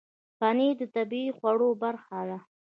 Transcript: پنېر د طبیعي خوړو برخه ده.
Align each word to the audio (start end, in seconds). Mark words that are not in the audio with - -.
پنېر 0.39 0.75
د 0.79 0.81
طبیعي 0.95 1.29
خوړو 1.37 1.69
برخه 1.83 2.19
ده. 2.29 2.39